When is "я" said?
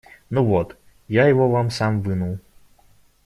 1.07-1.27